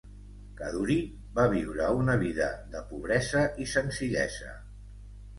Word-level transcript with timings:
Kaduri 0.59 0.95
va 1.39 1.43
viure 1.51 1.89
una 2.03 2.15
vida 2.23 2.47
de 2.71 2.81
pobresa 2.93 3.43
i 3.65 3.69
senzillesa. 3.75 4.55